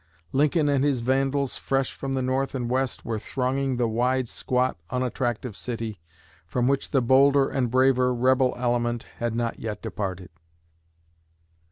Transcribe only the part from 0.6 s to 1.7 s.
and his vandals,'